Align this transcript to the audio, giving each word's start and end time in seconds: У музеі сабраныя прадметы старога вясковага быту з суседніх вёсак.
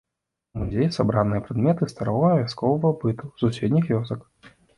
У 0.55 0.61
музеі 0.61 0.87
сабраныя 0.95 1.43
прадметы 1.47 1.89
старога 1.93 2.31
вясковага 2.41 2.95
быту 3.05 3.25
з 3.37 3.45
суседніх 3.45 3.85
вёсак. 3.95 4.27